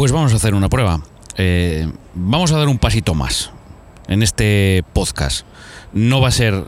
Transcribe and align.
Pues 0.00 0.12
vamos 0.12 0.32
a 0.32 0.36
hacer 0.36 0.54
una 0.54 0.70
prueba. 0.70 1.02
Eh, 1.36 1.86
vamos 2.14 2.52
a 2.52 2.56
dar 2.56 2.68
un 2.68 2.78
pasito 2.78 3.12
más 3.12 3.50
en 4.08 4.22
este 4.22 4.82
podcast. 4.94 5.44
No 5.92 6.22
va 6.22 6.28
a 6.28 6.30
ser 6.30 6.64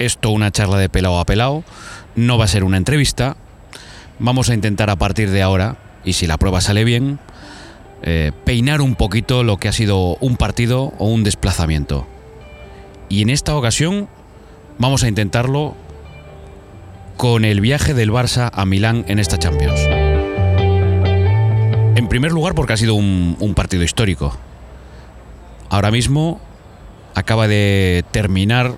esto 0.00 0.30
una 0.30 0.50
charla 0.50 0.78
de 0.78 0.88
pelado 0.88 1.20
a 1.20 1.24
pelado, 1.24 1.62
no 2.16 2.36
va 2.36 2.46
a 2.46 2.48
ser 2.48 2.64
una 2.64 2.76
entrevista. 2.76 3.36
Vamos 4.18 4.50
a 4.50 4.54
intentar 4.54 4.90
a 4.90 4.96
partir 4.96 5.30
de 5.30 5.40
ahora, 5.40 5.76
y 6.04 6.14
si 6.14 6.26
la 6.26 6.36
prueba 6.36 6.60
sale 6.60 6.82
bien, 6.82 7.20
eh, 8.02 8.32
peinar 8.44 8.80
un 8.80 8.96
poquito 8.96 9.44
lo 9.44 9.58
que 9.58 9.68
ha 9.68 9.72
sido 9.72 10.16
un 10.16 10.36
partido 10.36 10.94
o 10.98 11.06
un 11.06 11.22
desplazamiento. 11.22 12.08
Y 13.08 13.22
en 13.22 13.30
esta 13.30 13.54
ocasión 13.54 14.08
vamos 14.78 15.04
a 15.04 15.08
intentarlo 15.08 15.76
con 17.16 17.44
el 17.44 17.60
viaje 17.60 17.94
del 17.94 18.10
Barça 18.10 18.50
a 18.52 18.64
Milán 18.64 19.04
en 19.06 19.20
esta 19.20 19.38
Champions. 19.38 19.78
Primer 22.14 22.30
lugar 22.30 22.54
porque 22.54 22.74
ha 22.74 22.76
sido 22.76 22.94
un, 22.94 23.54
partido 23.56 23.82
histórico. 23.82 24.38
Ahora 25.68 25.90
mismo 25.90 26.40
acaba 27.16 27.48
de 27.48 28.04
terminar 28.12 28.76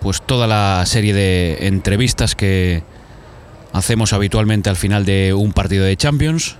pues 0.00 0.22
toda 0.22 0.46
la 0.46 0.86
serie 0.86 1.12
de 1.12 1.66
entrevistas 1.66 2.34
que 2.34 2.82
hacemos 3.74 4.14
habitualmente 4.14 4.70
al 4.70 4.76
final 4.76 5.04
de 5.04 5.34
un 5.34 5.52
partido 5.52 5.84
de 5.84 5.98
Champions. 5.98 6.56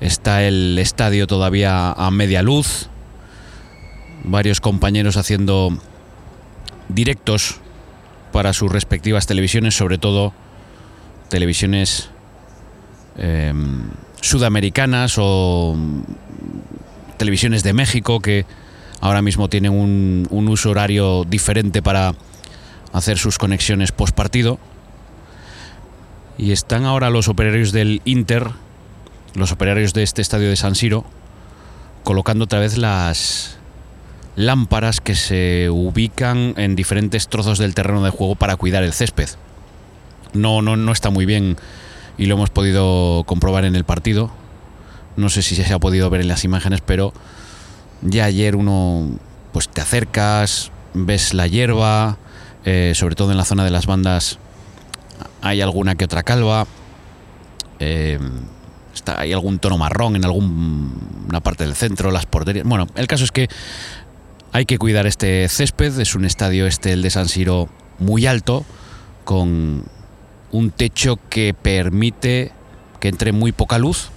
Está 0.00 0.42
el 0.42 0.76
estadio 0.80 1.28
todavía 1.28 1.92
a 1.92 2.10
media 2.10 2.42
luz. 2.42 2.88
Varios 4.24 4.60
compañeros 4.60 5.16
haciendo 5.16 5.78
directos 6.88 7.60
para 8.32 8.52
sus 8.52 8.72
respectivas 8.72 9.28
televisiones, 9.28 9.76
sobre 9.76 9.96
todo 9.96 10.32
televisiones 11.28 12.10
eh, 13.16 13.54
sudamericanas 14.20 15.14
o 15.18 15.76
televisiones 17.16 17.62
de 17.62 17.72
México 17.72 18.20
que 18.20 18.46
ahora 19.00 19.22
mismo 19.22 19.48
tienen 19.48 19.72
un, 19.72 20.26
un 20.30 20.48
uso 20.48 20.70
horario 20.70 21.24
diferente 21.24 21.82
para 21.82 22.14
hacer 22.92 23.18
sus 23.18 23.38
conexiones 23.38 23.92
post 23.92 24.14
partido. 24.14 24.58
Y 26.38 26.52
están 26.52 26.84
ahora 26.84 27.10
los 27.10 27.28
operarios 27.28 27.72
del 27.72 28.00
Inter, 28.04 28.50
los 29.34 29.52
operarios 29.52 29.92
de 29.92 30.02
este 30.02 30.22
estadio 30.22 30.48
de 30.48 30.56
San 30.56 30.74
Siro, 30.74 31.04
colocando 32.02 32.44
otra 32.44 32.60
vez 32.60 32.78
las 32.78 33.58
lámparas 34.36 35.00
que 35.00 35.14
se 35.14 35.68
ubican 35.70 36.54
en 36.56 36.76
diferentes 36.76 37.28
trozos 37.28 37.58
del 37.58 37.74
terreno 37.74 38.02
de 38.02 38.10
juego 38.10 38.36
para 38.36 38.56
cuidar 38.56 38.82
el 38.82 38.92
césped. 38.92 39.28
No, 40.32 40.62
no, 40.62 40.76
no 40.76 40.92
está 40.92 41.10
muy 41.10 41.26
bien 41.26 41.56
y 42.20 42.26
lo 42.26 42.34
hemos 42.34 42.50
podido 42.50 43.24
comprobar 43.24 43.64
en 43.64 43.74
el 43.74 43.84
partido. 43.84 44.30
No 45.16 45.30
sé 45.30 45.40
si 45.40 45.56
se 45.56 45.72
ha 45.72 45.78
podido 45.78 46.10
ver 46.10 46.20
en 46.20 46.28
las 46.28 46.44
imágenes, 46.44 46.82
pero 46.84 47.14
ya 48.02 48.26
ayer 48.26 48.56
uno 48.56 49.08
pues 49.54 49.70
te 49.70 49.80
acercas, 49.80 50.70
ves 50.92 51.32
la 51.32 51.46
hierba, 51.46 52.18
eh, 52.66 52.92
sobre 52.94 53.14
todo 53.14 53.30
en 53.30 53.38
la 53.38 53.46
zona 53.46 53.64
de 53.64 53.70
las 53.70 53.86
bandas 53.86 54.38
hay 55.40 55.62
alguna 55.62 55.94
que 55.94 56.04
otra 56.04 56.22
calva, 56.22 56.66
eh, 57.78 58.18
está, 58.94 59.18
hay 59.18 59.32
algún 59.32 59.58
tono 59.58 59.78
marrón 59.78 60.14
en 60.14 60.26
alguna 60.26 61.40
parte 61.42 61.64
del 61.64 61.74
centro, 61.74 62.10
las 62.10 62.26
porterías. 62.26 62.66
Bueno, 62.66 62.86
el 62.96 63.06
caso 63.06 63.24
es 63.24 63.32
que 63.32 63.48
hay 64.52 64.66
que 64.66 64.76
cuidar 64.76 65.06
este 65.06 65.48
césped, 65.48 65.98
es 65.98 66.14
un 66.14 66.26
estadio 66.26 66.66
este, 66.66 66.92
el 66.92 67.00
de 67.00 67.08
San 67.08 67.28
Siro, 67.28 67.70
muy 67.98 68.26
alto, 68.26 68.66
con 69.24 69.84
un 70.52 70.70
techo 70.70 71.18
que 71.28 71.54
permite 71.54 72.52
que 72.98 73.08
entre 73.08 73.32
muy 73.32 73.52
poca 73.52 73.78
luz 73.78 74.10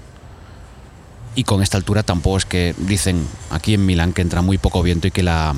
y 1.36 1.44
con 1.44 1.64
esta 1.64 1.78
altura 1.78 2.04
tampoco 2.04 2.38
es 2.38 2.46
que 2.46 2.76
dicen 2.78 3.28
aquí 3.50 3.74
en 3.74 3.86
Milán 3.86 4.14
que 4.14 4.22
entra 4.22 4.42
muy 4.42 4.58
poco 4.58 4.84
viento 4.84 5.08
y 5.08 5.12
que 5.12 5.24
la 5.24 5.56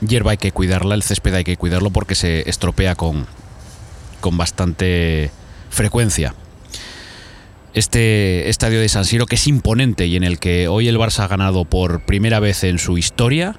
hierba 0.00 0.32
hay 0.32 0.38
que 0.38 0.52
cuidarla, 0.52 0.94
el 0.94 1.02
césped 1.02 1.34
hay 1.34 1.44
que 1.44 1.56
cuidarlo 1.56 1.90
porque 1.90 2.14
se 2.14 2.48
estropea 2.48 2.94
con, 2.94 3.26
con 4.20 4.36
bastante 4.36 5.30
frecuencia. 5.68 6.34
Este 7.72 8.48
estadio 8.48 8.80
de 8.80 8.88
San 8.88 9.04
Siro 9.04 9.26
que 9.26 9.36
es 9.36 9.46
imponente 9.46 10.06
y 10.06 10.16
en 10.16 10.24
el 10.24 10.38
que 10.38 10.66
hoy 10.68 10.88
el 10.88 10.98
Barça 10.98 11.20
ha 11.20 11.28
ganado 11.28 11.64
por 11.64 12.04
primera 12.04 12.40
vez 12.40 12.64
en 12.64 12.78
su 12.78 12.98
historia. 12.98 13.56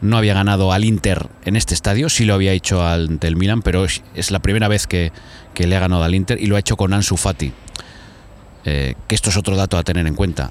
No 0.00 0.16
había 0.16 0.34
ganado 0.34 0.72
al 0.72 0.84
Inter 0.84 1.28
en 1.44 1.56
este 1.56 1.74
estadio, 1.74 2.08
sí 2.08 2.24
lo 2.24 2.34
había 2.34 2.52
hecho 2.52 2.86
ante 2.86 3.26
el 3.26 3.36
Milan, 3.36 3.62
pero 3.62 3.84
es 3.84 4.30
la 4.30 4.38
primera 4.38 4.68
vez 4.68 4.86
que, 4.86 5.12
que 5.54 5.66
le 5.66 5.76
ha 5.76 5.80
ganado 5.80 6.04
al 6.04 6.14
Inter 6.14 6.40
y 6.40 6.46
lo 6.46 6.56
ha 6.56 6.60
hecho 6.60 6.76
con 6.76 6.92
Ansu 6.92 7.16
Fati. 7.16 7.52
Eh, 8.64 8.94
que 9.06 9.14
esto 9.14 9.30
es 9.30 9.36
otro 9.36 9.56
dato 9.56 9.78
a 9.78 9.82
tener 9.82 10.06
en 10.06 10.14
cuenta. 10.14 10.50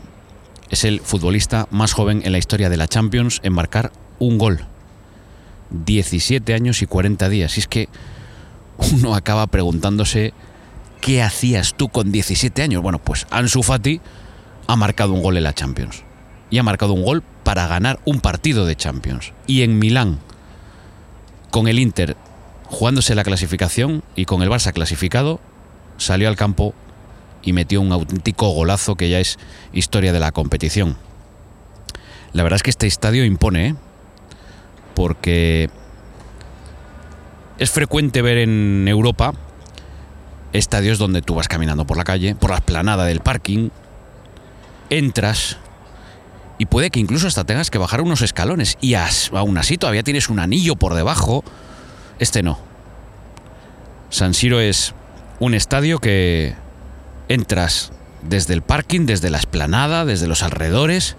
Es 0.69 0.83
el 0.83 0.99
futbolista 0.99 1.67
más 1.71 1.93
joven 1.93 2.21
en 2.25 2.31
la 2.31 2.37
historia 2.37 2.69
de 2.69 2.77
la 2.77 2.87
Champions 2.87 3.39
en 3.43 3.53
marcar 3.53 3.91
un 4.19 4.37
gol. 4.37 4.65
17 5.71 6.53
años 6.53 6.81
y 6.81 6.87
40 6.87 7.29
días. 7.29 7.57
Y 7.57 7.61
es 7.61 7.67
que 7.67 7.89
uno 8.93 9.15
acaba 9.15 9.47
preguntándose 9.47 10.33
¿qué 11.01 11.21
hacías 11.21 11.75
tú 11.75 11.89
con 11.89 12.11
17 12.11 12.61
años? 12.61 12.81
Bueno, 12.81 12.99
pues 12.99 13.27
Ansu 13.29 13.63
Fati 13.63 14.01
ha 14.67 14.75
marcado 14.75 15.13
un 15.13 15.21
gol 15.21 15.37
en 15.37 15.43
la 15.43 15.53
Champions. 15.53 16.03
Y 16.49 16.57
ha 16.57 16.63
marcado 16.63 16.93
un 16.93 17.03
gol 17.03 17.23
para 17.43 17.67
ganar 17.67 17.99
un 18.05 18.21
partido 18.21 18.65
de 18.65 18.75
Champions. 18.75 19.33
Y 19.47 19.61
en 19.61 19.79
Milán, 19.79 20.19
con 21.51 21.67
el 21.67 21.79
Inter 21.79 22.15
jugándose 22.65 23.15
la 23.15 23.23
clasificación 23.23 24.03
y 24.15 24.25
con 24.25 24.41
el 24.43 24.49
Barça 24.49 24.71
clasificado, 24.73 25.39
salió 25.97 26.27
al 26.27 26.35
campo 26.35 26.73
y 27.41 27.53
metió 27.53 27.81
un 27.81 27.91
auténtico 27.91 28.49
golazo 28.49 28.95
que 28.95 29.09
ya 29.09 29.19
es 29.19 29.39
historia 29.73 30.13
de 30.13 30.19
la 30.19 30.31
competición. 30.31 30.97
La 32.31 32.43
verdad 32.43 32.57
es 32.57 32.63
que 32.63 32.69
este 32.69 32.85
estadio 32.85 33.25
impone, 33.25 33.69
¿eh? 33.69 33.75
porque 34.93 35.69
es 37.57 37.71
frecuente 37.71 38.21
ver 38.21 38.37
en 38.37 38.87
Europa 38.87 39.33
estadios 40.53 40.97
donde 40.97 41.21
tú 41.21 41.35
vas 41.35 41.47
caminando 41.47 41.85
por 41.85 41.97
la 41.97 42.03
calle, 42.03 42.35
por 42.35 42.51
la 42.51 42.57
esplanada 42.57 43.05
del 43.05 43.21
parking, 43.21 43.69
entras 44.89 45.57
y 46.59 46.65
puede 46.65 46.91
que 46.91 46.99
incluso 46.99 47.25
hasta 47.25 47.45
tengas 47.45 47.71
que 47.71 47.79
bajar 47.79 48.01
unos 48.01 48.21
escalones 48.21 48.77
y 48.81 48.93
aún 48.93 49.57
así 49.57 49.77
todavía 49.77 50.03
tienes 50.03 50.29
un 50.29 50.39
anillo 50.39 50.75
por 50.75 50.93
debajo. 50.93 51.43
Este 52.19 52.43
no. 52.43 52.59
San 54.09 54.33
Siro 54.33 54.59
es 54.59 54.93
un 55.39 55.53
estadio 55.53 55.99
que 55.99 56.53
entras 57.29 57.93
desde 58.21 58.53
el 58.53 58.61
parking, 58.61 59.05
desde 59.05 59.29
la 59.29 59.37
esplanada, 59.37 60.03
desde 60.03 60.27
los 60.27 60.43
alrededores, 60.43 61.15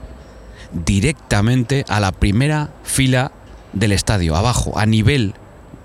directamente 0.72 1.86
a 1.88 2.00
la 2.00 2.12
primera 2.12 2.68
fila 2.84 3.32
del 3.72 3.92
estadio, 3.92 4.36
abajo, 4.36 4.78
a 4.78 4.84
nivel 4.84 5.32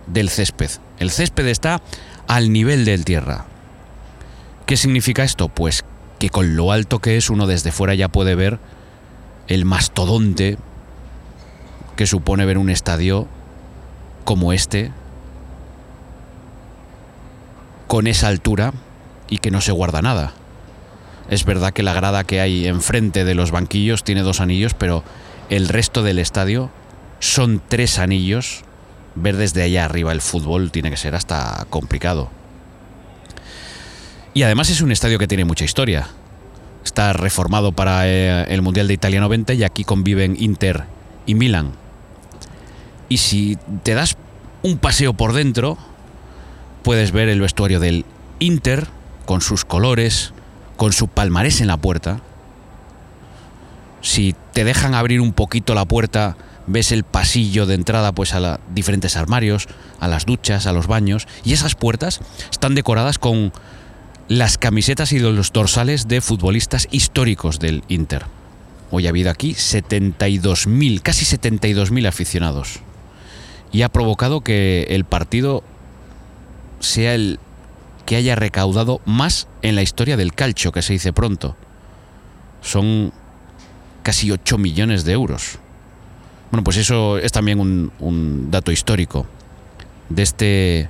del 0.07 0.29
césped. 0.29 0.69
El 0.99 1.11
césped 1.11 1.47
está 1.47 1.81
al 2.27 2.51
nivel 2.51 2.83
del 2.83 3.05
tierra. 3.05 3.45
¿Qué 4.65 4.75
significa 4.75 5.23
esto? 5.23 5.47
Pues 5.47 5.85
que 6.19 6.29
con 6.29 6.57
lo 6.57 6.73
alto 6.73 6.99
que 6.99 7.15
es 7.15 7.29
uno 7.29 7.47
desde 7.47 7.71
fuera 7.71 7.95
ya 7.95 8.09
puede 8.09 8.35
ver 8.35 8.59
el 9.47 9.65
mastodonte 9.65 10.57
que 11.95 12.07
supone 12.07 12.45
ver 12.45 12.57
un 12.57 12.69
estadio 12.69 13.27
como 14.23 14.53
este, 14.53 14.91
con 17.87 18.07
esa 18.07 18.27
altura 18.27 18.73
y 19.29 19.37
que 19.37 19.51
no 19.51 19.61
se 19.61 19.71
guarda 19.71 20.01
nada. 20.01 20.33
Es 21.29 21.45
verdad 21.45 21.73
que 21.73 21.83
la 21.83 21.93
grada 21.93 22.23
que 22.23 22.41
hay 22.41 22.67
enfrente 22.67 23.25
de 23.25 23.35
los 23.35 23.51
banquillos 23.51 24.03
tiene 24.03 24.21
dos 24.21 24.41
anillos, 24.41 24.73
pero 24.73 25.03
el 25.49 25.67
resto 25.69 26.03
del 26.03 26.19
estadio 26.19 26.69
son 27.19 27.61
tres 27.67 27.97
anillos. 27.99 28.63
Ver 29.15 29.37
desde 29.37 29.63
allá 29.63 29.85
arriba 29.85 30.11
el 30.11 30.21
fútbol 30.21 30.71
tiene 30.71 30.91
que 30.91 30.97
ser 30.97 31.15
hasta 31.15 31.65
complicado. 31.69 32.29
Y 34.33 34.43
además 34.43 34.69
es 34.69 34.81
un 34.81 34.91
estadio 34.91 35.17
que 35.17 35.27
tiene 35.27 35.45
mucha 35.45 35.63
historia. 35.63 36.09
Está 36.85 37.11
reformado 37.11 37.71
para 37.73 38.07
eh, 38.07 38.45
el 38.53 38.61
Mundial 38.61 38.87
de 38.87 38.93
Italia 38.93 39.19
90 39.19 39.53
y 39.55 39.63
aquí 39.63 39.83
conviven 39.83 40.37
Inter 40.39 40.85
y 41.25 41.35
Milan. 41.35 41.71
Y 43.09 43.17
si 43.17 43.57
te 43.83 43.93
das 43.93 44.15
un 44.63 44.77
paseo 44.77 45.13
por 45.13 45.33
dentro, 45.33 45.77
puedes 46.83 47.11
ver 47.11 47.27
el 47.27 47.41
vestuario 47.41 47.79
del 47.79 48.05
Inter, 48.39 48.87
con 49.25 49.41
sus 49.41 49.65
colores, 49.65 50.33
con 50.77 50.93
su 50.93 51.07
palmarés 51.07 51.59
en 51.59 51.67
la 51.67 51.77
puerta. 51.77 52.21
Si 54.01 54.35
te 54.53 54.63
dejan 54.63 54.93
abrir 54.93 55.19
un 55.19 55.33
poquito 55.33 55.73
la 55.73 55.85
puerta, 55.85 56.37
ves 56.67 56.91
el 56.91 57.03
pasillo 57.03 57.65
de 57.65 57.75
entrada 57.75 58.11
pues 58.11 58.33
a 58.33 58.59
diferentes 58.73 59.17
armarios, 59.17 59.67
a 59.99 60.07
las 60.07 60.25
duchas, 60.25 60.67
a 60.67 60.73
los 60.73 60.87
baños 60.87 61.27
y 61.43 61.53
esas 61.53 61.75
puertas 61.75 62.21
están 62.51 62.75
decoradas 62.75 63.19
con 63.19 63.51
las 64.27 64.57
camisetas 64.57 65.11
y 65.11 65.19
los 65.19 65.51
dorsales 65.53 66.07
de 66.07 66.21
futbolistas 66.21 66.87
históricos 66.91 67.59
del 67.59 67.83
Inter. 67.87 68.25
Hoy 68.91 69.05
ha 69.05 69.09
habido 69.09 69.29
aquí 69.29 69.51
72.000, 69.53 71.01
casi 71.01 71.25
72.000 71.25 72.07
aficionados. 72.07 72.79
Y 73.71 73.81
ha 73.81 73.89
provocado 73.89 74.41
que 74.41 74.87
el 74.89 75.05
partido 75.05 75.63
sea 76.79 77.13
el 77.13 77.39
que 78.05 78.15
haya 78.15 78.35
recaudado 78.35 79.01
más 79.05 79.47
en 79.61 79.75
la 79.75 79.81
historia 79.81 80.17
del 80.17 80.33
calcio, 80.33 80.71
que 80.71 80.81
se 80.81 80.93
dice 80.93 81.13
pronto. 81.13 81.55
Son 82.61 83.11
casi 84.03 84.31
8 84.31 84.57
millones 84.57 85.03
de 85.03 85.13
euros. 85.13 85.59
Bueno, 86.51 86.63
pues 86.63 86.77
eso 86.77 87.17
es 87.17 87.31
también 87.31 87.59
un, 87.59 87.91
un 87.99 88.51
dato 88.51 88.71
histórico 88.71 89.25
de 90.09 90.23
este 90.23 90.89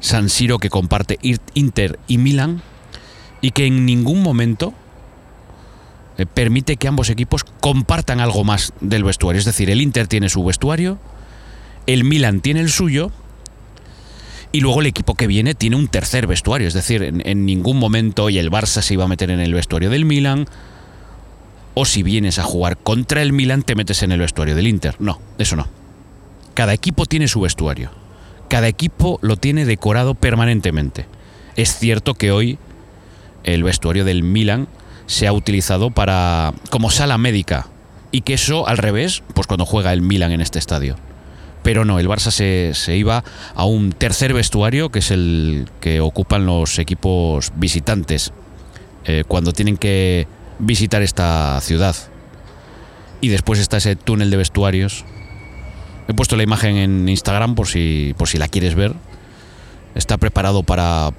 San 0.00 0.28
Siro 0.28 0.58
que 0.58 0.70
comparte 0.70 1.18
Inter 1.54 1.98
y 2.06 2.18
Milan 2.18 2.62
y 3.40 3.50
que 3.50 3.66
en 3.66 3.86
ningún 3.86 4.22
momento 4.22 4.74
eh, 6.18 6.26
permite 6.26 6.76
que 6.76 6.88
ambos 6.88 7.10
equipos 7.10 7.44
compartan 7.60 8.20
algo 8.20 8.44
más 8.44 8.72
del 8.80 9.04
vestuario. 9.04 9.38
Es 9.38 9.44
decir, 9.44 9.70
el 9.70 9.80
Inter 9.80 10.08
tiene 10.08 10.28
su 10.28 10.44
vestuario, 10.44 10.98
el 11.86 12.04
Milan 12.04 12.40
tiene 12.40 12.60
el 12.60 12.70
suyo 12.70 13.10
y 14.50 14.60
luego 14.60 14.80
el 14.80 14.86
equipo 14.86 15.14
que 15.14 15.26
viene 15.26 15.54
tiene 15.54 15.76
un 15.76 15.88
tercer 15.88 16.26
vestuario. 16.26 16.66
Es 16.66 16.74
decir, 16.74 17.02
en, 17.02 17.46
ningún 17.46 17.78
momento 17.78 18.30
y 18.30 18.38
el 18.38 18.50
Barça 18.50 18.82
se 18.82 18.94
iba 18.94 19.04
a 19.04 19.08
meter 19.08 19.30
en 19.30 19.40
el 19.40 19.54
vestuario 19.54 19.90
del 19.90 20.04
Milan 20.04 20.46
o 21.74 21.84
si 21.84 22.02
vienes 22.02 22.40
a 22.40 22.42
jugar 22.42 22.76
contra 22.76 23.22
el 23.22 23.32
Milan 23.32 23.62
te 23.62 23.76
metes 23.76 24.02
en 24.02 24.10
el 24.10 24.20
vestuario 24.20 24.56
del 24.56 24.66
Inter. 24.66 24.96
No, 24.98 25.20
eso 25.38 25.54
no. 25.54 25.68
Cada 26.54 26.72
equipo 26.72 27.06
tiene 27.06 27.28
su 27.28 27.40
vestuario. 27.40 27.90
Cada 28.48 28.68
equipo 28.68 29.18
lo 29.22 29.36
tiene 29.36 29.64
decorado 29.64 30.14
permanentemente. 30.14 31.06
Es 31.56 31.76
cierto 31.76 32.14
que 32.14 32.32
hoy 32.32 32.58
el 33.44 33.62
vestuario 33.62 34.04
del 34.04 34.22
Milan 34.22 34.68
se 35.06 35.26
ha 35.26 35.32
utilizado 35.32 35.90
para 35.90 36.52
como 36.70 36.90
sala 36.90 37.18
médica 37.18 37.66
y 38.10 38.22
que 38.22 38.34
eso 38.34 38.68
al 38.68 38.78
revés, 38.78 39.22
pues 39.34 39.46
cuando 39.46 39.66
juega 39.66 39.92
el 39.92 40.02
Milan 40.02 40.32
en 40.32 40.40
este 40.40 40.58
estadio. 40.58 40.96
Pero 41.62 41.84
no, 41.84 41.98
el 41.98 42.08
Barça 42.08 42.30
se, 42.30 42.96
iba 42.96 43.24
a 43.54 43.64
un 43.64 43.92
tercer 43.92 44.32
vestuario 44.32 44.90
que 44.90 45.00
es 45.00 45.10
el 45.10 45.68
que 45.80 46.00
ocupan 46.00 46.46
los 46.46 46.78
equipos 46.78 47.52
visitantes 47.56 48.32
eh, 49.04 49.24
cuando 49.26 49.52
tienen 49.52 49.76
que 49.76 50.26
visitar 50.58 51.02
esta 51.02 51.60
ciudad. 51.60 51.96
Y 53.20 53.28
después 53.28 53.58
está 53.58 53.78
ese 53.78 53.96
túnel 53.96 54.30
de 54.30 54.36
vestuarios. 54.36 55.04
He 56.08 56.14
puesto 56.14 56.36
la 56.36 56.42
imagen 56.42 56.76
en 56.76 57.08
Instagram 57.08 57.54
por 57.54 57.68
si, 57.68 58.14
por 58.16 58.28
si 58.28 58.38
la 58.38 58.48
quieres 58.48 58.74
ver. 58.74 58.94
Está 59.94 60.16
preparado 60.16 60.62
para 60.62 61.10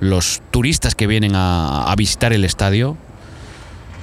los 0.00 0.42
turistas 0.50 0.94
que 0.94 1.06
vienen 1.06 1.32
a, 1.34 1.94
visitar 1.96 2.32
el 2.32 2.44
estadio 2.44 2.96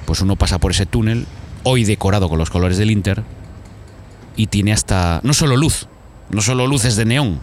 pues 0.06 0.22
uno 0.22 0.34
pasa 0.34 0.58
por 0.58 0.72
ese 0.72 0.86
túnel, 0.86 1.24
hoy 1.62 1.84
decorado 1.84 2.28
con 2.28 2.36
los 2.36 2.50
colores 2.50 2.78
del 2.78 2.90
Inter, 2.90 3.22
y 4.34 4.48
tiene 4.48 4.72
hasta, 4.72 5.20
no 5.22 5.32
solo 5.34 5.56
luz, 5.56 5.86
no 6.30 6.40
solo 6.40 6.66
luces 6.66 6.96
de 6.96 7.04
neón, 7.04 7.40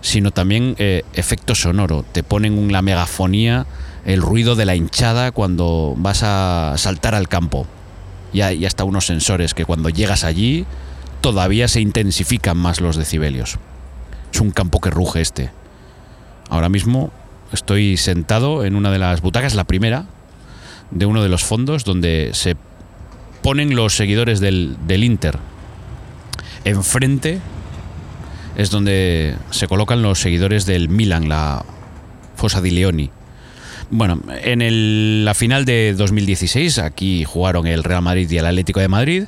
sino 0.00 0.30
también 0.30 0.76
eh, 0.78 1.02
efecto 1.12 1.56
sonoro. 1.56 2.04
Te 2.04 2.22
ponen 2.22 2.70
la 2.70 2.82
megafonía, 2.82 3.66
el 4.04 4.22
ruido 4.22 4.54
de 4.54 4.64
la 4.64 4.76
hinchada 4.76 5.32
cuando 5.32 5.94
vas 5.96 6.22
a 6.22 6.74
saltar 6.76 7.16
al 7.16 7.26
campo. 7.26 7.66
Y 8.32 8.64
hasta 8.64 8.84
unos 8.84 9.06
sensores 9.06 9.52
que 9.52 9.64
cuando 9.64 9.88
llegas 9.88 10.22
allí 10.22 10.66
todavía 11.26 11.66
se 11.66 11.80
intensifican 11.80 12.56
más 12.56 12.80
los 12.80 12.94
decibelios. 12.94 13.58
Es 14.32 14.40
un 14.40 14.52
campo 14.52 14.80
que 14.80 14.90
ruge 14.90 15.20
este. 15.20 15.50
Ahora 16.48 16.68
mismo 16.68 17.10
estoy 17.52 17.96
sentado 17.96 18.64
en 18.64 18.76
una 18.76 18.92
de 18.92 19.00
las 19.00 19.22
butacas, 19.22 19.56
la 19.56 19.64
primera, 19.64 20.06
de 20.92 21.04
uno 21.04 21.24
de 21.24 21.28
los 21.28 21.42
fondos 21.42 21.82
donde 21.82 22.30
se 22.32 22.54
ponen 23.42 23.74
los 23.74 23.96
seguidores 23.96 24.38
del, 24.38 24.76
Inter. 24.88 25.40
Enfrente 26.64 27.40
es 28.56 28.70
donde 28.70 29.34
se 29.50 29.66
colocan 29.66 30.02
los 30.02 30.20
seguidores 30.20 30.64
del 30.64 30.88
Milan, 30.88 31.28
la 31.28 31.64
Fosa 32.36 32.60
di 32.60 32.70
Leoni. 32.70 33.10
Bueno, 33.90 34.20
en 34.44 35.24
la 35.24 35.34
final 35.34 35.64
de 35.64 35.92
2016, 35.94 36.78
aquí 36.78 37.24
jugaron 37.24 37.66
el 37.66 37.82
Real 37.82 38.02
Madrid 38.02 38.30
y 38.30 38.38
el 38.38 38.46
Atlético 38.46 38.78
de 38.78 38.86
Madrid. 38.86 39.24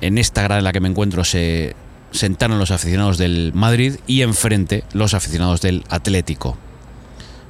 En 0.00 0.18
esta 0.18 0.42
grada 0.42 0.58
en 0.58 0.64
la 0.64 0.72
que 0.72 0.80
me 0.80 0.88
encuentro 0.88 1.24
se 1.24 1.74
sentaron 2.10 2.58
los 2.58 2.70
aficionados 2.70 3.18
del 3.18 3.52
Madrid 3.54 3.96
y 4.06 4.22
enfrente 4.22 4.84
los 4.92 5.14
aficionados 5.14 5.60
del 5.60 5.84
Atlético. 5.88 6.56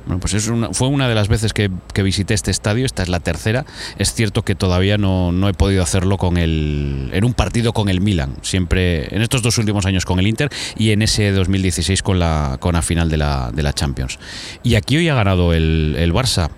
Bueno, 0.09 0.21
pues 0.21 0.33
es 0.33 0.50
fue 0.73 0.89
una 0.89 1.06
de 1.06 1.15
las 1.15 1.29
veces 1.29 1.53
que, 1.53 1.71
visité 2.03 2.33
este 2.33 2.50
estadio, 2.50 2.87
esta 2.87 3.03
es 3.03 3.11
la 3.11 3.21
tercera. 3.21 3.67
Es 3.99 4.15
cierto 4.15 4.43
que 4.43 4.55
todavía 4.55 4.97
no, 4.97 5.49
he 5.49 5.53
podido 5.53 5.83
hacerlo 5.83 6.17
con 6.17 6.39
el, 6.39 7.11
en 7.12 7.25
un 7.27 7.35
partido 7.35 7.75
con 7.75 7.91
el 7.91 8.00
Milan, 8.00 8.37
siempre 8.41 9.15
en 9.15 9.21
estos 9.21 9.43
dos 9.43 9.59
últimos 9.59 9.85
años 9.85 10.06
con 10.06 10.19
el 10.19 10.27
Inter 10.27 10.49
y 10.79 10.93
en 10.93 11.03
ese 11.03 11.31
2016 11.31 12.03
con 12.03 12.19
la, 12.19 12.56
con 12.59 12.73
la 12.73 12.81
final 12.81 13.11
de 13.11 13.19
la, 13.19 13.51
de 13.53 13.62
la 13.62 13.75
Champions. 13.75 14.19
Y 14.62 14.77
aquí 14.77 14.97
hoy 14.97 15.11
ha 15.11 15.15
ganado 15.15 15.53
el, 15.53 15.94
el 15.99 16.15
Barça 16.15 16.49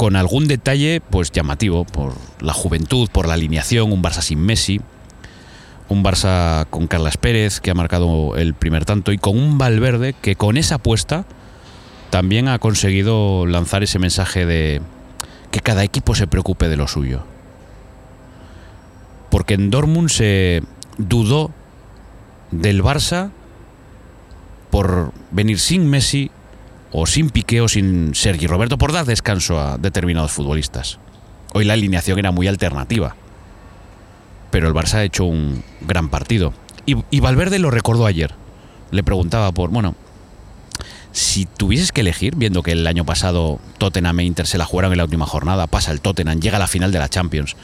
con 0.00 0.16
algún 0.16 0.48
detalle 0.48 1.02
pues 1.02 1.30
llamativo 1.30 1.84
por 1.84 2.14
la 2.40 2.54
juventud, 2.54 3.10
por 3.12 3.28
la 3.28 3.34
alineación, 3.34 3.92
un 3.92 4.02
Barça 4.02 4.22
sin 4.22 4.40
Messi, 4.40 4.80
un 5.90 6.02
Barça 6.02 6.66
con 6.70 6.86
Carlas 6.86 7.18
Pérez 7.18 7.60
que 7.60 7.70
ha 7.70 7.74
marcado 7.74 8.34
el 8.38 8.54
primer 8.54 8.86
tanto 8.86 9.12
y 9.12 9.18
con 9.18 9.38
un 9.38 9.58
Valverde 9.58 10.14
que 10.14 10.36
con 10.36 10.56
esa 10.56 10.76
apuesta 10.76 11.26
también 12.08 12.48
ha 12.48 12.58
conseguido 12.58 13.44
lanzar 13.44 13.82
ese 13.82 13.98
mensaje 13.98 14.46
de 14.46 14.80
que 15.50 15.60
cada 15.60 15.84
equipo 15.84 16.14
se 16.14 16.26
preocupe 16.26 16.70
de 16.70 16.78
lo 16.78 16.88
suyo. 16.88 17.22
Porque 19.30 19.52
en 19.52 19.68
Dortmund 19.68 20.08
se 20.08 20.62
dudó 20.96 21.50
del 22.52 22.82
Barça 22.82 23.32
por 24.70 25.12
venir 25.30 25.58
sin 25.58 25.90
Messi 25.90 26.30
o 26.92 27.06
sin 27.06 27.30
Piqué 27.30 27.60
o 27.60 27.68
sin 27.68 28.14
Sergi 28.14 28.46
Roberto 28.46 28.78
por 28.78 28.92
dar 28.92 29.06
descanso 29.06 29.60
a 29.60 29.78
determinados 29.78 30.32
futbolistas. 30.32 30.98
Hoy 31.52 31.64
la 31.64 31.74
alineación 31.74 32.18
era 32.18 32.30
muy 32.30 32.46
alternativa. 32.46 33.16
Pero 34.50 34.68
el 34.68 34.74
Barça 34.74 34.94
ha 34.94 35.04
hecho 35.04 35.24
un 35.24 35.62
gran 35.80 36.08
partido. 36.08 36.52
Y, 36.86 36.96
y 37.10 37.20
Valverde 37.20 37.58
lo 37.58 37.70
recordó 37.70 38.06
ayer. 38.06 38.34
Le 38.90 39.04
preguntaba 39.04 39.52
por, 39.52 39.70
bueno, 39.70 39.94
si 41.12 41.46
tuvieses 41.46 41.92
que 41.92 42.02
elegir, 42.02 42.36
viendo 42.36 42.62
que 42.62 42.72
el 42.72 42.86
año 42.86 43.04
pasado 43.04 43.58
Tottenham 43.78 44.20
e 44.20 44.24
Inter 44.24 44.46
se 44.46 44.58
la 44.58 44.64
jugaron 44.64 44.92
en 44.92 44.98
la 44.98 45.04
última 45.04 45.26
jornada, 45.26 45.66
pasa 45.66 45.90
el 45.92 46.00
Tottenham, 46.00 46.40
llega 46.40 46.56
a 46.56 46.60
la 46.60 46.66
final 46.66 46.92
de 46.92 46.98
la 46.98 47.08
Champions. 47.08 47.56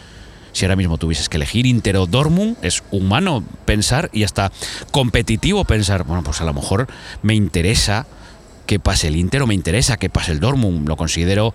Si 0.52 0.64
ahora 0.64 0.76
mismo 0.76 0.96
tuvieses 0.96 1.28
que 1.28 1.36
elegir 1.36 1.66
Inter 1.66 1.96
o 1.98 2.06
Dortmund, 2.06 2.56
es 2.62 2.82
humano 2.90 3.44
pensar 3.64 4.10
y 4.12 4.24
hasta 4.24 4.50
competitivo 4.90 5.64
pensar, 5.64 6.04
bueno, 6.04 6.22
pues 6.22 6.40
a 6.40 6.44
lo 6.44 6.54
mejor 6.54 6.88
me 7.22 7.34
interesa 7.34 8.06
que 8.66 8.78
pase 8.78 9.08
el 9.08 9.16
Inter 9.16 9.42
o 9.42 9.46
me 9.46 9.54
interesa 9.54 9.96
que 9.96 10.10
pase 10.10 10.32
el 10.32 10.40
Dortmund. 10.40 10.88
Lo 10.88 10.96
considero 10.96 11.54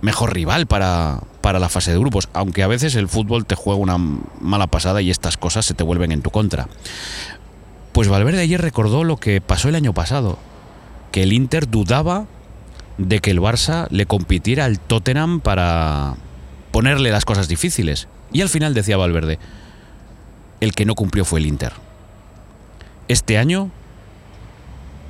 mejor 0.00 0.34
rival 0.34 0.66
para, 0.66 1.20
para 1.40 1.58
la 1.58 1.68
fase 1.68 1.90
de 1.92 1.98
grupos, 1.98 2.28
aunque 2.32 2.62
a 2.62 2.66
veces 2.66 2.94
el 2.94 3.08
fútbol 3.08 3.46
te 3.46 3.54
juega 3.54 3.80
una 3.80 3.98
mala 3.98 4.66
pasada 4.66 5.00
y 5.00 5.10
estas 5.10 5.36
cosas 5.36 5.64
se 5.64 5.74
te 5.74 5.82
vuelven 5.82 6.12
en 6.12 6.22
tu 6.22 6.30
contra. 6.30 6.68
Pues 7.92 8.08
Valverde 8.08 8.40
ayer 8.40 8.60
recordó 8.60 9.04
lo 9.04 9.16
que 9.16 9.40
pasó 9.40 9.68
el 9.68 9.76
año 9.76 9.94
pasado 9.94 10.38
que 11.14 11.22
el 11.22 11.32
Inter 11.32 11.70
dudaba 11.70 12.26
de 12.98 13.20
que 13.20 13.30
el 13.30 13.40
Barça 13.40 13.86
le 13.90 14.04
compitiera 14.04 14.64
al 14.64 14.80
Tottenham 14.80 15.38
para 15.38 16.16
ponerle 16.72 17.12
las 17.12 17.24
cosas 17.24 17.46
difíciles. 17.46 18.08
Y 18.32 18.40
al 18.40 18.48
final 18.48 18.74
decía 18.74 18.96
Valverde, 18.96 19.38
el 20.60 20.72
que 20.72 20.84
no 20.84 20.96
cumplió 20.96 21.24
fue 21.24 21.38
el 21.38 21.46
Inter. 21.46 21.72
Este 23.06 23.38
año, 23.38 23.70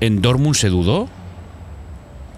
en 0.01 0.21
Dortmund 0.21 0.57
se 0.57 0.69
dudó, 0.69 1.09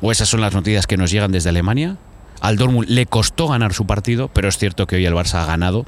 o 0.01 0.13
esas 0.13 0.29
son 0.29 0.41
las 0.41 0.55
noticias 0.55 0.87
que 0.87 0.97
nos 0.97 1.11
llegan 1.11 1.33
desde 1.33 1.51
Alemania. 1.51 1.97
Al 2.41 2.57
Dortmund 2.57 2.89
le 2.89 3.07
costó 3.07 3.49
ganar 3.49 3.73
su 3.73 3.87
partido, 3.87 4.29
pero 4.29 4.49
es 4.49 4.59
cierto 4.59 4.87
que 4.87 4.97
hoy 4.97 5.07
el 5.07 5.15
Barça 5.15 5.43
ha 5.43 5.47
ganado 5.47 5.87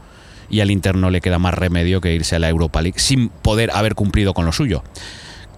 y 0.51 0.61
al 0.61 0.71
Inter 0.71 0.97
no 0.97 1.11
le 1.11 1.21
queda 1.21 1.39
más 1.39 1.55
remedio 1.55 2.01
que 2.01 2.15
irse 2.15 2.37
a 2.37 2.39
la 2.39 2.49
Europa 2.49 2.81
League 2.81 2.99
sin 2.99 3.29
poder 3.29 3.71
haber 3.73 3.95
cumplido 3.95 4.35
con 4.35 4.47
lo 4.47 4.53
suyo. 4.53 4.83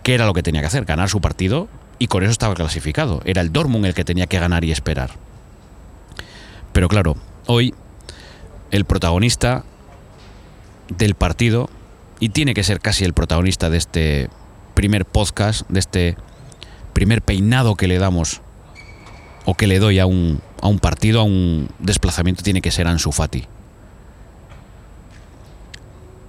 ¿Qué 0.02 0.14
era 0.14 0.26
lo 0.26 0.34
que 0.34 0.42
tenía 0.42 0.60
que 0.60 0.66
hacer? 0.66 0.84
Ganar 0.84 1.08
su 1.08 1.20
partido 1.20 1.68
y 1.98 2.08
con 2.08 2.22
eso 2.22 2.32
estaba 2.32 2.54
clasificado. 2.54 3.22
Era 3.24 3.42
el 3.42 3.52
Dortmund 3.52 3.86
el 3.86 3.94
que 3.94 4.04
tenía 4.04 4.26
que 4.26 4.40
ganar 4.40 4.64
y 4.64 4.72
esperar. 4.72 5.10
Pero 6.72 6.88
claro, 6.88 7.16
hoy 7.46 7.74
el 8.70 8.84
protagonista 8.84 9.64
del 10.88 11.14
partido, 11.14 11.70
y 12.18 12.30
tiene 12.30 12.54
que 12.54 12.64
ser 12.64 12.80
casi 12.80 13.04
el 13.04 13.14
protagonista 13.14 13.70
de 13.70 13.78
este 13.78 14.30
primer 14.74 15.04
podcast, 15.04 15.68
de 15.68 15.80
este 15.80 16.16
primer 17.00 17.22
peinado 17.22 17.76
que 17.76 17.88
le 17.88 17.98
damos 17.98 18.42
o 19.46 19.54
que 19.54 19.66
le 19.66 19.78
doy 19.78 19.98
a 20.00 20.04
un, 20.04 20.42
a 20.60 20.68
un 20.68 20.78
partido, 20.78 21.20
a 21.20 21.24
un 21.24 21.70
desplazamiento, 21.78 22.42
tiene 22.42 22.60
que 22.60 22.70
ser 22.70 22.86
Ansu 22.86 23.10
Fati. 23.10 23.46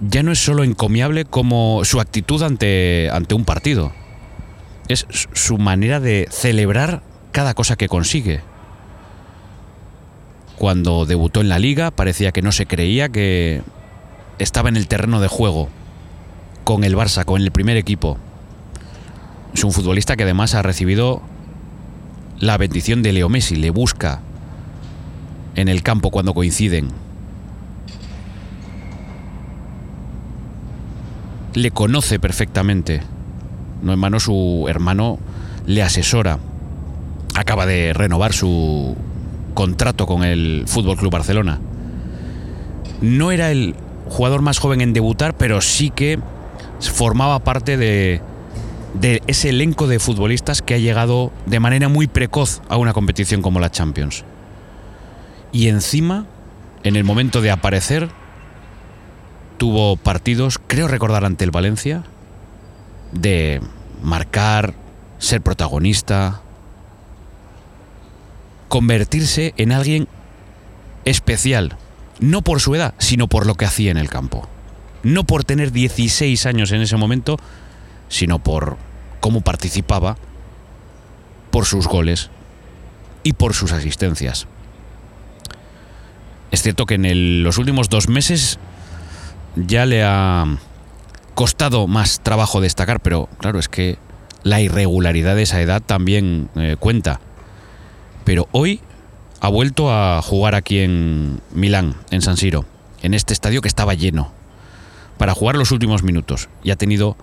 Ya 0.00 0.22
no 0.22 0.32
es 0.32 0.42
solo 0.42 0.64
encomiable 0.64 1.26
como 1.26 1.84
su 1.84 2.00
actitud 2.00 2.42
ante, 2.42 3.10
ante 3.12 3.34
un 3.34 3.44
partido, 3.44 3.92
es 4.88 5.06
su 5.34 5.58
manera 5.58 6.00
de 6.00 6.26
celebrar 6.30 7.02
cada 7.32 7.52
cosa 7.52 7.76
que 7.76 7.88
consigue. 7.88 8.40
Cuando 10.56 11.04
debutó 11.04 11.42
en 11.42 11.50
la 11.50 11.58
liga 11.58 11.90
parecía 11.90 12.32
que 12.32 12.40
no 12.40 12.50
se 12.50 12.64
creía 12.64 13.10
que 13.10 13.60
estaba 14.38 14.70
en 14.70 14.78
el 14.78 14.88
terreno 14.88 15.20
de 15.20 15.28
juego 15.28 15.68
con 16.64 16.82
el 16.82 16.96
Barça, 16.96 17.26
con 17.26 17.42
el 17.42 17.50
primer 17.50 17.76
equipo. 17.76 18.16
Es 19.54 19.64
un 19.64 19.72
futbolista 19.72 20.16
que 20.16 20.22
además 20.22 20.54
ha 20.54 20.62
recibido 20.62 21.22
la 22.38 22.56
bendición 22.58 23.02
de 23.02 23.12
Leo 23.12 23.28
Messi, 23.28 23.56
le 23.56 23.70
busca 23.70 24.20
en 25.54 25.68
el 25.68 25.82
campo 25.82 26.10
cuando 26.10 26.34
coinciden. 26.34 26.88
Le 31.54 31.70
conoce 31.70 32.18
perfectamente. 32.18 33.02
No 33.82 33.92
hermano, 33.92 34.20
su 34.20 34.66
hermano 34.68 35.18
le 35.66 35.82
asesora. 35.82 36.38
Acaba 37.34 37.66
de 37.66 37.92
renovar 37.92 38.32
su 38.32 38.96
contrato 39.54 40.06
con 40.06 40.24
el 40.24 40.64
Fútbol 40.66 40.96
Club 40.96 41.12
Barcelona. 41.12 41.60
No 43.02 43.30
era 43.32 43.50
el 43.50 43.74
jugador 44.08 44.42
más 44.42 44.58
joven 44.58 44.80
en 44.80 44.92
debutar, 44.92 45.36
pero 45.36 45.60
sí 45.60 45.90
que 45.90 46.18
formaba 46.80 47.38
parte 47.40 47.76
de, 47.76 48.20
de 48.94 49.22
ese 49.26 49.50
elenco 49.50 49.86
de 49.86 49.98
futbolistas 49.98 50.62
que 50.62 50.74
ha 50.74 50.78
llegado 50.78 51.32
de 51.46 51.60
manera 51.60 51.88
muy 51.88 52.06
precoz 52.06 52.62
a 52.68 52.76
una 52.76 52.92
competición 52.92 53.42
como 53.42 53.60
la 53.60 53.70
Champions. 53.70 54.24
Y 55.52 55.68
encima, 55.68 56.26
en 56.82 56.96
el 56.96 57.04
momento 57.04 57.40
de 57.40 57.50
aparecer, 57.50 58.10
tuvo 59.58 59.96
partidos, 59.96 60.58
creo 60.66 60.88
recordar 60.88 61.24
ante 61.24 61.44
el 61.44 61.50
Valencia, 61.50 62.04
de 63.12 63.60
marcar, 64.02 64.74
ser 65.18 65.40
protagonista, 65.40 66.40
convertirse 68.68 69.54
en 69.56 69.72
alguien 69.72 70.08
especial, 71.04 71.76
no 72.20 72.42
por 72.42 72.60
su 72.60 72.74
edad, 72.74 72.94
sino 72.98 73.28
por 73.28 73.46
lo 73.46 73.54
que 73.54 73.66
hacía 73.66 73.90
en 73.90 73.98
el 73.98 74.08
campo. 74.08 74.48
No 75.02 75.24
por 75.24 75.44
tener 75.44 75.72
16 75.72 76.46
años 76.46 76.72
en 76.72 76.80
ese 76.80 76.96
momento, 76.96 77.38
sino 78.12 78.38
por 78.38 78.76
cómo 79.20 79.40
participaba, 79.40 80.18
por 81.50 81.64
sus 81.64 81.88
goles 81.88 82.30
y 83.22 83.32
por 83.32 83.54
sus 83.54 83.72
asistencias. 83.72 84.46
Es 86.50 86.62
cierto 86.62 86.84
que 86.84 86.96
en 86.96 87.42
los 87.42 87.56
últimos 87.56 87.88
dos 87.88 88.08
meses 88.08 88.58
ya 89.56 89.86
le 89.86 90.04
ha 90.04 90.44
costado 91.34 91.86
más 91.86 92.20
trabajo 92.20 92.60
destacar, 92.60 93.00
pero 93.00 93.30
claro, 93.38 93.58
es 93.58 93.70
que 93.70 93.96
la 94.42 94.60
irregularidad 94.60 95.34
de 95.34 95.42
esa 95.42 95.62
edad 95.62 95.80
también 95.80 96.50
eh, 96.54 96.76
cuenta. 96.78 97.18
Pero 98.24 98.46
hoy 98.52 98.80
ha 99.40 99.48
vuelto 99.48 99.90
a 99.90 100.20
jugar 100.20 100.54
aquí 100.54 100.80
en 100.80 101.40
Milán, 101.50 101.94
en 102.10 102.20
San 102.20 102.36
Siro, 102.36 102.66
en 103.02 103.14
este 103.14 103.32
estadio 103.32 103.62
que 103.62 103.68
estaba 103.68 103.94
lleno, 103.94 104.32
para 105.16 105.32
jugar 105.32 105.56
los 105.56 105.70
últimos 105.70 106.02
minutos. 106.02 106.50
Y 106.62 106.72
ha 106.72 106.76
tenido 106.76 107.16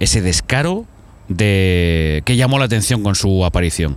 ese 0.00 0.20
descaro 0.20 0.86
de 1.28 2.22
que 2.24 2.36
llamó 2.36 2.58
la 2.58 2.64
atención 2.64 3.02
con 3.02 3.14
su 3.14 3.44
aparición. 3.44 3.96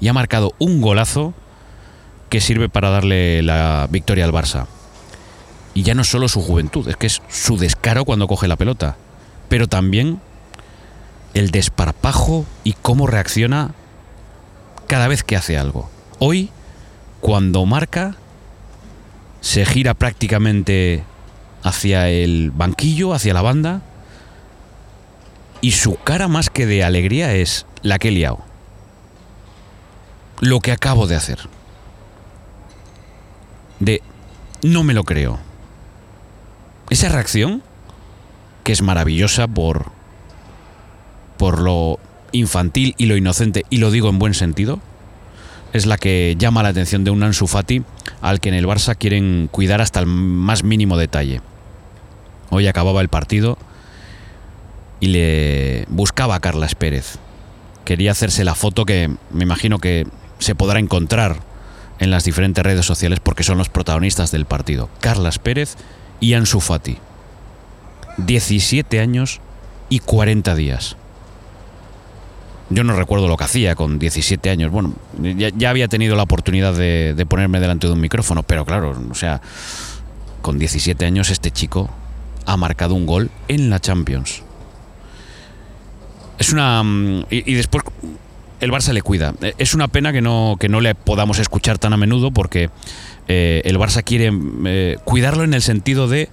Y 0.00 0.08
ha 0.08 0.12
marcado 0.12 0.52
un 0.58 0.80
golazo 0.80 1.32
que 2.28 2.40
sirve 2.40 2.68
para 2.68 2.90
darle 2.90 3.42
la 3.42 3.86
victoria 3.90 4.24
al 4.24 4.32
Barça. 4.32 4.66
Y 5.74 5.84
ya 5.84 5.94
no 5.94 6.02
solo 6.02 6.28
su 6.28 6.40
juventud, 6.40 6.88
es 6.88 6.96
que 6.96 7.06
es 7.06 7.22
su 7.28 7.56
descaro 7.56 8.04
cuando 8.04 8.26
coge 8.26 8.48
la 8.48 8.56
pelota, 8.56 8.96
pero 9.48 9.68
también 9.68 10.20
el 11.34 11.50
desparpajo 11.50 12.44
y 12.64 12.72
cómo 12.72 13.06
reacciona 13.06 13.72
cada 14.88 15.08
vez 15.08 15.22
que 15.22 15.36
hace 15.36 15.56
algo. 15.56 15.88
Hoy 16.18 16.50
cuando 17.22 17.64
marca, 17.64 18.16
se 19.40 19.64
gira 19.64 19.94
prácticamente 19.94 21.04
hacia 21.62 22.08
el 22.08 22.50
banquillo, 22.50 23.14
hacia 23.14 23.32
la 23.32 23.42
banda, 23.42 23.82
y 25.62 25.70
su 25.70 25.94
cara 25.94 26.28
más 26.28 26.50
que 26.50 26.66
de 26.66 26.84
alegría 26.84 27.34
es 27.34 27.64
la 27.82 27.98
que 27.98 28.08
he 28.08 28.10
liado. 28.10 28.40
Lo 30.40 30.60
que 30.60 30.72
acabo 30.72 31.06
de 31.06 31.14
hacer. 31.14 31.38
De 33.78 34.02
no 34.62 34.82
me 34.82 34.92
lo 34.92 35.04
creo. 35.04 35.38
Esa 36.90 37.08
reacción, 37.08 37.62
que 38.64 38.72
es 38.72 38.82
maravillosa 38.82 39.46
por, 39.46 39.92
por 41.38 41.60
lo 41.60 41.98
infantil 42.32 42.94
y 42.98 43.06
lo 43.06 43.16
inocente, 43.16 43.64
y 43.70 43.78
lo 43.78 43.92
digo 43.92 44.08
en 44.08 44.18
buen 44.18 44.34
sentido, 44.34 44.80
es 45.72 45.86
la 45.86 45.96
que 45.96 46.34
llama 46.36 46.64
la 46.64 46.70
atención 46.70 47.04
de 47.04 47.12
un 47.12 47.22
Ansu 47.22 47.46
Fati 47.46 47.84
al 48.20 48.40
que 48.40 48.48
en 48.48 48.56
el 48.56 48.66
Barça 48.66 48.96
quieren 48.96 49.48
cuidar 49.50 49.80
hasta 49.80 50.00
el 50.00 50.06
más 50.06 50.64
mínimo 50.64 50.96
detalle. 50.96 51.40
Hoy 52.50 52.66
acababa 52.66 53.00
el 53.00 53.08
partido 53.08 53.58
y 55.02 55.08
le 55.08 55.84
buscaba 55.88 56.36
a 56.36 56.40
Carlas 56.40 56.76
Pérez. 56.76 57.18
Quería 57.84 58.12
hacerse 58.12 58.44
la 58.44 58.54
foto 58.54 58.84
que 58.86 59.10
me 59.32 59.42
imagino 59.42 59.80
que 59.80 60.06
se 60.38 60.54
podrá 60.54 60.78
encontrar 60.78 61.40
en 61.98 62.12
las 62.12 62.22
diferentes 62.22 62.62
redes 62.62 62.86
sociales 62.86 63.18
porque 63.18 63.42
son 63.42 63.58
los 63.58 63.68
protagonistas 63.68 64.30
del 64.30 64.44
partido. 64.44 64.88
Carlas 65.00 65.40
Pérez 65.40 65.74
y 66.20 66.34
Ansu 66.34 66.60
Fati. 66.60 66.98
17 68.18 69.00
años 69.00 69.40
y 69.88 69.98
40 69.98 70.54
días. 70.54 70.96
Yo 72.70 72.84
no 72.84 72.94
recuerdo 72.94 73.26
lo 73.26 73.36
que 73.36 73.42
hacía 73.42 73.74
con 73.74 73.98
17 73.98 74.50
años. 74.50 74.70
Bueno, 74.70 74.94
ya, 75.18 75.68
había 75.68 75.88
tenido 75.88 76.14
la 76.14 76.22
oportunidad 76.22 76.74
de, 76.74 77.14
de, 77.16 77.26
ponerme 77.26 77.58
delante 77.58 77.88
de 77.88 77.92
un 77.92 78.00
micrófono, 78.00 78.44
pero 78.44 78.64
claro, 78.64 78.96
o 79.10 79.14
sea, 79.16 79.40
con 80.42 80.60
17 80.60 81.04
años 81.04 81.30
este 81.30 81.50
chico 81.50 81.90
ha 82.46 82.56
marcado 82.56 82.94
un 82.94 83.04
gol 83.04 83.32
en 83.48 83.68
la 83.68 83.80
Champions. 83.80 84.44
Es 86.42 86.52
una... 86.52 86.82
Mm, 86.82 87.26
y, 87.30 87.54
después 87.54 87.84
el 88.58 88.72
Barça 88.72 88.92
le 88.92 89.00
cuida. 89.00 89.32
Es 89.58 89.74
una 89.74 89.86
pena 89.86 90.12
que 90.12 90.20
no, 90.20 90.56
que 90.58 90.68
no 90.68 90.80
le 90.80 90.96
podamos 90.96 91.38
escuchar 91.38 91.78
tan 91.78 91.92
a 91.92 91.96
menudo 91.96 92.32
porque 92.32 92.68
eh, 93.28 93.62
el 93.64 93.78
Barça 93.78 94.02
quiere 94.02 94.32
eh, 94.66 94.96
cuidarlo 95.04 95.44
en 95.44 95.54
el 95.54 95.62
sentido 95.62 96.08
de 96.08 96.30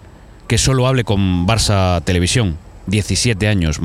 que 0.48 0.58
solo 0.58 0.88
hable 0.88 1.04
con 1.04 1.46
Barça 1.46 2.04
Televisión. 2.04 2.58
17 2.88 3.48
años, 3.48 3.80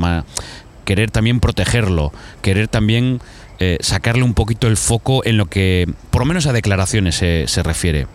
querer 0.83 1.11
también 1.11 1.39
protegerlo, 1.39 2.11
querer 2.41 2.69
también 2.69 3.21
eh, 3.59 3.77
sacarle 3.81 4.23
un 4.23 4.33
poquito 4.33 4.65
el 4.65 4.77
foco 4.77 5.23
en 5.25 5.37
lo 5.37 5.45
que, 5.45 5.87
por 6.09 6.23
lo 6.23 6.25
menos 6.25 6.47
a 6.47 6.53
declaraciones 6.53 7.17
se, 7.17 7.61
refiere. 7.61 8.07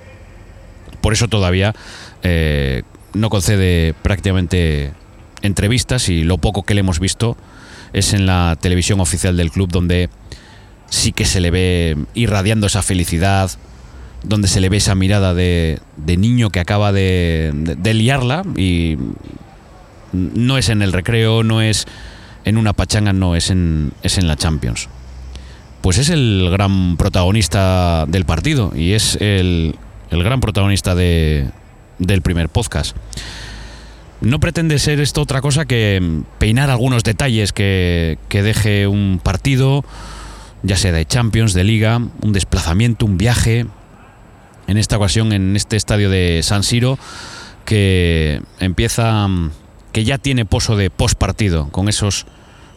Por 1.00 1.12
eso 1.12 1.29
todavía 1.29 1.76
no 3.14 3.31
concede 3.31 3.95
prácticamente 4.02 4.95
entrevistas 5.43 6.09
y 6.09 6.25
lo 6.25 6.38
poco 6.38 6.64
que 6.64 6.75
le 6.75 6.81
hemos 6.81 6.99
visto 6.99 7.37
es 7.92 8.12
en 8.12 8.26
la 8.26 8.56
televisión 8.61 9.00
oficial 9.00 9.37
del 9.37 9.50
club 9.50 9.70
donde 9.70 10.11
sí 10.88 11.12
que 11.12 11.25
se 11.25 11.40
le 11.40 11.50
ve 11.50 11.97
irradiando 12.14 12.66
esa 12.66 12.82
felicidad, 12.82 13.50
donde 14.23 14.49
se 14.49 14.61
le 14.61 14.68
ve 14.68 14.78
esa 14.78 14.94
mirada 14.94 15.35
de, 15.35 15.80
niño 16.06 16.50
que 16.50 16.61
acaba 16.61 16.92
de, 16.92 17.52
de 17.54 17.94
liarla 17.94 18.42
y 18.56 18.97
no 20.12 20.59
es 20.59 20.68
en 20.68 20.82
el 20.82 20.92
recreo, 20.92 21.42
no 21.42 21.62
es 21.62 21.87
en 22.44 22.56
una 22.56 22.73
pachanga, 22.73 23.12
no, 23.12 23.37
es 23.37 23.50
en, 23.50 23.92
es 24.02 24.18
en 24.18 24.26
la 24.26 24.37
Champions. 24.37 24.88
Pues 25.80 25.99
es 25.99 26.11
el 26.11 26.49
gran 26.50 26.97
protagonista 26.97 28.04
del 28.06 28.25
partido 28.25 28.73
y 28.75 28.92
es 28.92 29.16
el, 29.20 29.76
gran 30.11 30.40
protagonista 30.40 30.94
de, 30.94 31.49
del 31.99 32.23
primer 32.23 32.49
podcast. 32.49 32.97
No 34.20 34.38
pretende 34.38 34.78
ser 34.78 35.00
esto 35.00 35.22
otra 35.22 35.40
cosa 35.40 35.64
que 35.64 36.22
peinar 36.38 36.70
algunos 36.70 37.04
detalles 37.04 37.52
que, 37.52 38.18
que 38.28 38.42
deje 38.42 38.86
un 38.86 39.20
partido, 39.22 39.84
ya 40.62 40.76
sea 40.76 40.92
de 40.92 41.06
Champions, 41.06 41.54
de 41.54 41.64
Liga, 41.64 41.96
un 41.96 42.32
desplazamiento, 42.32 43.06
un 43.06 43.16
viaje. 43.16 43.66
En 44.66 44.76
esta 44.76 44.98
ocasión, 44.98 45.32
en 45.32 45.56
este 45.56 45.76
estadio 45.76 46.10
de 46.10 46.40
San 46.42 46.62
Siro, 46.62 46.98
que 47.64 48.42
empieza 48.58 49.26
que 49.92 50.04
ya 50.04 50.18
tiene 50.18 50.44
pozo 50.44 50.76
de 50.76 50.90
post 50.90 51.18
partido, 51.18 51.68
con 51.70 51.88
esos 51.88 52.26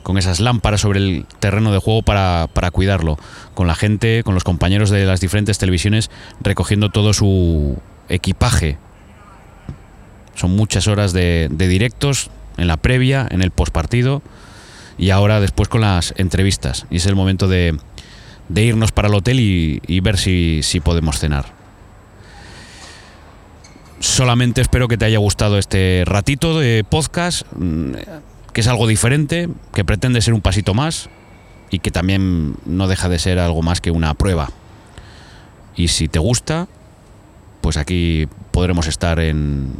con 0.03 0.17
esas 0.17 0.39
lámparas 0.41 0.81
sobre 0.81 0.99
el 0.99 1.25
terreno 1.39 1.71
de 1.71 1.79
juego 1.79 2.01
para, 2.03 2.47
cuidarlo, 2.71 3.17
con 3.53 3.67
la 3.67 3.75
gente, 3.75 4.21
con 4.23 4.33
los 4.33 4.43
compañeros 4.43 4.89
de 4.89 5.05
las 5.05 5.21
diferentes 5.21 5.57
televisiones 5.57 6.11
recogiendo 6.41 6.89
todo 6.89 7.13
su 7.13 7.79
equipaje. 8.09 8.77
Son 10.35 10.55
muchas 10.55 10.87
horas 10.87 11.13
de, 11.13 11.49
directos 11.49 12.29
en 12.57 12.67
la 12.67 12.77
previa, 12.77 13.27
en 13.29 13.41
el 13.41 13.51
postpartido 13.51 14.21
y 14.97 15.09
ahora 15.09 15.39
después 15.39 15.69
con 15.69 15.81
las 15.81 16.13
entrevistas. 16.17 16.85
Y 16.89 16.97
es 16.97 17.05
el 17.05 17.15
momento 17.15 17.47
de, 17.47 17.77
irnos 18.55 18.91
para 18.91 19.07
el 19.07 19.13
hotel 19.13 19.39
y, 19.39 19.99
ver 20.01 20.17
si, 20.17 20.61
si 20.63 20.79
podemos 20.79 21.19
cenar 21.19 21.63
solamente 23.99 24.59
espero 24.59 24.89
que 24.89 24.97
te 24.97 25.05
haya 25.05 25.17
gustado 25.17 25.57
este 25.57 26.03
ratito 26.05 26.59
de 26.59 26.83
podcast, 26.87 27.43
mm, 27.55 27.93
que 28.51 28.61
es 28.61 28.67
algo 28.67 28.85
diferente, 28.85 29.47
que 29.73 29.85
pretende 29.85 30.21
ser 30.21 30.33
un 30.33 30.41
pasito 30.41 30.73
más 30.73 31.09
y 31.71 31.79
que 31.79 31.89
también 31.89 32.55
no 32.65 32.87
deja 32.87 33.09
de 33.09 33.17
ser 33.17 33.39
algo 33.39 33.61
más 33.61 33.81
que 33.81 33.91
una 33.91 34.13
prueba. 34.13 34.49
Y 35.75 35.87
si 35.87 36.07
te 36.07 36.19
gusta, 36.19 36.67
pues 37.61 37.77
aquí 37.77 38.27
podremos 38.51 38.87
estar 38.87 39.19
en 39.19 39.73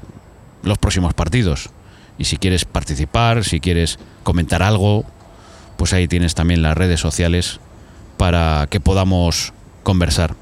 los 0.64 0.78
próximos 0.78 1.14
partidos. 1.14 1.70
Y 2.18 2.26
si 2.26 2.38
quieres 2.38 2.66
participar, 2.66 3.44
si 3.44 3.60
quieres 3.60 4.00
comentar 4.24 4.64
algo, 4.64 5.06
pues 5.78 5.94
ahí 5.94 6.08
tienes 6.08 6.36
también 6.36 6.62
las 6.62 6.78
redes 6.78 7.00
sociales 7.00 7.60
para 8.18 8.68
que 8.70 8.80
podamos 8.80 9.54
conversar. 9.84 10.36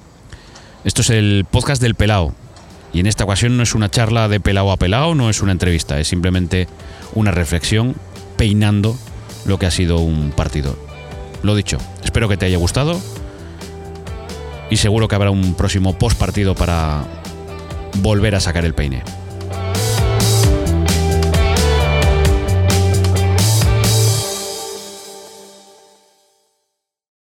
Esto 0.83 1.01
es 1.01 1.09
el 1.09 1.45
podcast 1.49 1.81
del 1.81 1.95
pelao. 1.95 2.33
Y 2.93 2.99
en 2.99 3.07
esta 3.07 3.23
ocasión 3.23 3.55
no 3.55 3.63
es 3.63 3.73
una 3.73 3.89
charla 3.89 4.27
de 4.27 4.39
pelao 4.39 4.71
a 4.71 4.77
pelao, 4.77 5.15
no 5.15 5.29
es 5.29 5.41
una 5.41 5.53
entrevista, 5.53 5.99
es 5.99 6.07
simplemente 6.07 6.67
una 7.13 7.31
reflexión 7.31 7.95
peinando 8.35 8.97
lo 9.45 9.57
que 9.59 9.65
ha 9.65 9.71
sido 9.71 9.99
un 9.99 10.31
partido. 10.31 10.77
Lo 11.41 11.55
dicho, 11.55 11.77
espero 12.03 12.27
que 12.27 12.37
te 12.37 12.45
haya 12.45 12.57
gustado 12.57 12.99
y 14.69 14.77
seguro 14.77 15.07
que 15.07 15.15
habrá 15.15 15.31
un 15.31 15.55
próximo 15.55 15.97
post 15.97 16.19
partido 16.19 16.53
para 16.53 17.03
volver 18.01 18.35
a 18.35 18.39
sacar 18.39 18.65
el 18.65 18.73
peine. 18.73 19.03